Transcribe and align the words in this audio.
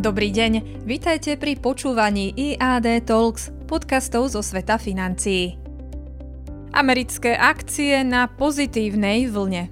Dobrý 0.00 0.32
deň, 0.32 0.80
vitajte 0.88 1.36
pri 1.36 1.60
počúvaní 1.60 2.32
IAD 2.32 3.04
Talks, 3.04 3.52
podcastov 3.68 4.32
zo 4.32 4.40
sveta 4.40 4.80
financií. 4.80 5.60
Americké 6.72 7.36
akcie 7.36 8.00
na 8.00 8.24
pozitívnej 8.24 9.28
vlne. 9.28 9.68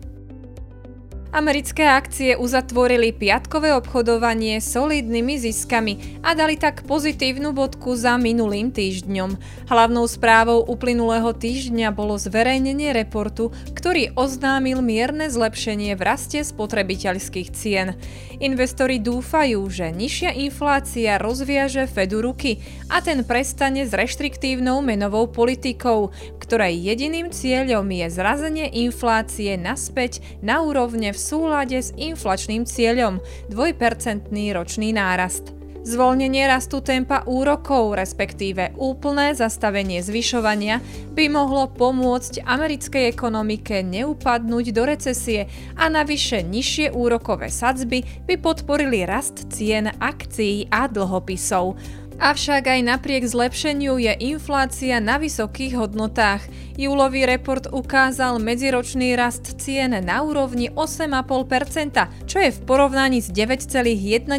Americké 1.28 1.84
akcie 1.84 2.40
uzatvorili 2.40 3.12
piatkové 3.12 3.76
obchodovanie 3.76 4.64
solidnými 4.64 5.36
ziskami 5.36 6.24
a 6.24 6.32
dali 6.32 6.56
tak 6.56 6.88
pozitívnu 6.88 7.52
bodku 7.52 7.92
za 8.00 8.16
minulým 8.16 8.72
týždňom. 8.72 9.36
Hlavnou 9.68 10.08
správou 10.08 10.64
uplynulého 10.64 11.28
týždňa 11.36 11.92
bolo 11.92 12.16
zverejnenie 12.16 12.96
reportu, 12.96 13.52
ktorý 13.76 14.16
oznámil 14.16 14.80
mierne 14.80 15.28
zlepšenie 15.28 15.92
v 16.00 16.02
raste 16.02 16.40
spotrebiteľských 16.40 17.48
cien. 17.52 18.00
Investori 18.40 18.96
dúfajú, 18.96 19.68
že 19.68 19.92
nižšia 19.92 20.32
inflácia 20.32 21.20
rozviaže 21.20 21.84
Fedu 21.92 22.24
ruky 22.24 22.64
a 22.88 23.04
ten 23.04 23.20
prestane 23.20 23.84
s 23.84 23.92
reštriktívnou 23.92 24.80
menovou 24.80 25.28
politikou, 25.28 26.08
ktorej 26.48 26.80
jediným 26.80 27.28
cieľom 27.28 27.84
je 27.92 28.08
zrazenie 28.08 28.72
inflácie 28.72 29.52
naspäť 29.60 30.24
na 30.40 30.64
úrovne 30.64 31.12
v 31.12 31.20
súlade 31.20 31.76
s 31.76 31.92
inflačným 31.92 32.64
cieľom 32.64 33.20
2% 33.52 34.32
ročný 34.56 34.96
nárast. 34.96 35.52
Zvolnenie 35.84 36.48
rastu 36.48 36.80
tempa 36.80 37.20
úrokov, 37.28 38.00
respektíve 38.00 38.72
úplné 38.80 39.36
zastavenie 39.36 40.00
zvyšovania, 40.00 40.80
by 41.12 41.28
mohlo 41.28 41.68
pomôcť 41.68 42.44
americkej 42.48 43.12
ekonomike 43.12 43.84
neupadnúť 43.84 44.66
do 44.72 44.82
recesie 44.88 45.52
a 45.76 45.92
navyše 45.92 46.44
nižšie 46.44 46.96
úrokové 46.96 47.52
sadzby 47.52 48.04
by 48.24 48.40
podporili 48.40 49.04
rast 49.04 49.52
cien 49.52 49.92
akcií 50.00 50.68
a 50.72 50.88
dlhopisov. 50.88 51.76
Avšak 52.18 52.66
aj 52.66 52.80
napriek 52.82 53.30
zlepšeniu 53.30 53.94
je 53.94 54.10
inflácia 54.34 54.98
na 54.98 55.22
vysokých 55.22 55.78
hodnotách. 55.78 56.42
Júlový 56.74 57.22
report 57.22 57.70
ukázal 57.70 58.42
medziročný 58.42 59.14
rast 59.14 59.54
cien 59.62 59.94
na 60.02 60.26
úrovni 60.26 60.66
8,5%, 60.74 62.26
čo 62.26 62.42
je 62.42 62.50
v 62.50 62.60
porovnaní 62.66 63.22
s 63.22 63.30
9,1% 63.30 64.34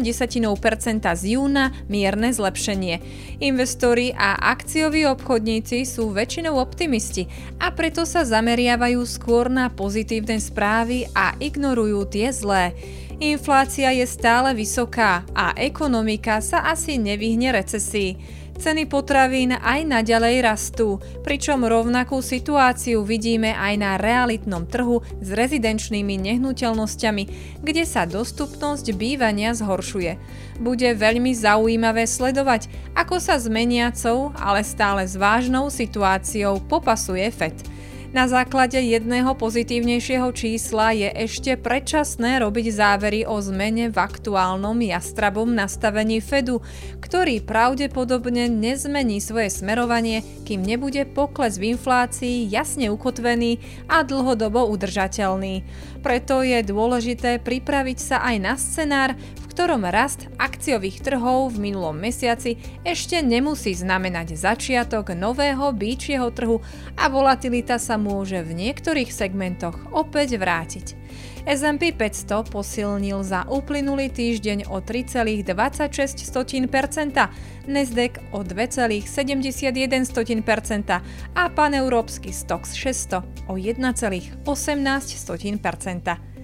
z 1.08 1.22
júna 1.24 1.72
mierne 1.88 2.28
zlepšenie. 2.36 3.00
Investori 3.40 4.12
a 4.12 4.36
akcioví 4.52 5.08
obchodníci 5.08 5.88
sú 5.88 6.12
väčšinou 6.12 6.60
optimisti 6.60 7.32
a 7.64 7.72
preto 7.72 8.04
sa 8.04 8.28
zameriavajú 8.28 9.00
skôr 9.08 9.48
na 9.48 9.72
pozitívne 9.72 10.36
správy 10.36 11.08
a 11.16 11.32
ignorujú 11.40 12.04
tie 12.12 12.28
zlé. 12.28 12.76
Inflácia 13.20 13.92
je 13.92 14.08
stále 14.08 14.56
vysoká 14.56 15.28
a 15.36 15.52
ekonomika 15.52 16.40
sa 16.40 16.64
asi 16.64 16.96
nevyhne 16.96 17.52
recesii. 17.52 18.16
Ceny 18.56 18.88
potravín 18.88 19.52
aj 19.60 19.84
naďalej 19.84 20.40
rastú, 20.40 20.96
pričom 21.20 21.68
rovnakú 21.68 22.24
situáciu 22.24 23.04
vidíme 23.04 23.52
aj 23.52 23.74
na 23.76 24.00
realitnom 24.00 24.64
trhu 24.64 25.04
s 25.20 25.36
rezidenčnými 25.36 26.16
nehnuteľnosťami, 26.16 27.24
kde 27.60 27.84
sa 27.84 28.08
dostupnosť 28.08 28.88
bývania 28.96 29.52
zhoršuje. 29.52 30.16
Bude 30.56 30.88
veľmi 30.96 31.36
zaujímavé 31.36 32.08
sledovať, 32.08 32.72
ako 32.96 33.20
sa 33.20 33.36
s 33.36 33.52
meniacou, 33.52 34.32
ale 34.32 34.64
stále 34.64 35.04
s 35.04 35.12
vážnou 35.20 35.68
situáciou 35.68 36.56
popasuje 36.64 37.28
FED. 37.28 37.79
Na 38.10 38.26
základe 38.26 38.74
jedného 38.74 39.38
pozitívnejšieho 39.38 40.34
čísla 40.34 40.90
je 40.98 41.14
ešte 41.14 41.54
predčasné 41.54 42.42
robiť 42.42 42.66
závery 42.74 43.22
o 43.22 43.38
zmene 43.38 43.86
v 43.86 43.94
aktuálnom 43.94 44.74
jastrabom 44.82 45.46
nastavení 45.46 46.18
Fedu, 46.18 46.58
ktorý 46.98 47.38
pravdepodobne 47.38 48.50
nezmení 48.50 49.22
svoje 49.22 49.54
smerovanie, 49.54 50.26
kým 50.42 50.58
nebude 50.58 51.06
pokles 51.06 51.62
v 51.62 51.78
inflácii 51.78 52.50
jasne 52.50 52.90
ukotvený 52.90 53.62
a 53.86 54.02
dlhodobo 54.02 54.66
udržateľný. 54.74 55.62
Preto 56.02 56.42
je 56.42 56.66
dôležité 56.66 57.38
pripraviť 57.38 57.98
sa 58.02 58.26
aj 58.26 58.36
na 58.42 58.58
scenár, 58.58 59.14
v 59.14 59.44
ktorom 59.54 59.86
rast 59.86 60.26
akciových 60.34 61.04
trhov 61.04 61.54
v 61.54 61.70
minulom 61.70 61.94
mesiaci 61.94 62.58
ešte 62.82 63.22
nemusí 63.22 63.70
znamenať 63.70 64.34
začiatok 64.34 65.14
nového 65.14 65.70
býčieho 65.70 66.32
trhu 66.34 66.58
a 66.98 67.06
volatilita 67.06 67.76
sa 67.78 67.99
môže 68.00 68.40
v 68.40 68.56
niektorých 68.56 69.12
segmentoch 69.12 69.76
opäť 69.92 70.40
vrátiť. 70.40 70.96
S&P 71.44 71.92
500 71.92 72.48
posilnil 72.52 73.24
za 73.24 73.44
uplynulý 73.48 74.10
týždeň 74.12 74.68
o 74.72 74.80
3,26%, 74.80 77.28
Nasdaq 77.68 78.12
o 78.32 78.40
2,71% 78.40 81.00
a 81.36 81.44
paneurópsky 81.52 82.32
Stox 82.32 82.72
600 82.72 83.20
o 83.48 83.56
1,18%. 83.60 86.39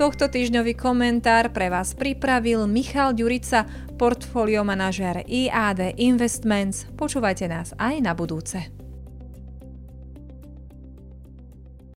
Tohto 0.00 0.32
týždňový 0.32 0.80
komentár 0.80 1.52
pre 1.52 1.68
vás 1.68 1.92
pripravil 1.92 2.64
Michal 2.64 3.12
Ďurica, 3.12 3.68
portfólio 4.00 4.64
manažér 4.64 5.28
IAD 5.28 6.00
Investments. 6.00 6.88
Počúvajte 6.96 7.44
nás 7.44 7.76
aj 7.76 8.00
na 8.00 8.16
budúce. 8.16 8.72